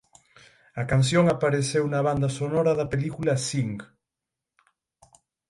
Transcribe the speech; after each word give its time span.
A 0.81 0.83
canción 0.91 1.25
apareceu 1.27 1.83
na 1.89 2.01
banda 2.07 2.29
sonora 2.39 2.71
da 2.79 2.89
película 2.93 3.33
"Sing". 3.47 3.79